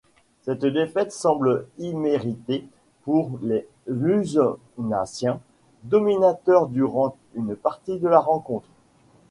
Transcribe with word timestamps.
Cette 0.41 0.65
défaite 0.65 1.11
semble 1.11 1.67
imméritée 1.77 2.63
pour 3.03 3.37
les 3.43 3.67
Luzenaciens, 3.85 5.39
dominateurs 5.83 6.65
durant 6.69 7.15
une 7.35 7.55
partie 7.55 7.99
de 7.99 8.07
la 8.07 8.17
rencontre. 8.19 8.65